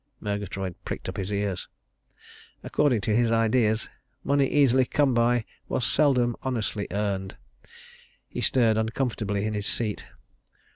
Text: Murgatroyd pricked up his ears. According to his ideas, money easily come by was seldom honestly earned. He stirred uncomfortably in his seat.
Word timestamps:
Murgatroyd 0.19 0.73
pricked 0.83 1.07
up 1.09 1.17
his 1.17 1.31
ears. 1.31 1.67
According 2.63 3.01
to 3.01 3.15
his 3.15 3.31
ideas, 3.31 3.87
money 4.23 4.47
easily 4.47 4.83
come 4.83 5.13
by 5.13 5.45
was 5.69 5.85
seldom 5.85 6.35
honestly 6.41 6.87
earned. 6.89 7.37
He 8.27 8.41
stirred 8.41 8.77
uncomfortably 8.77 9.45
in 9.45 9.53
his 9.53 9.67
seat. 9.67 10.07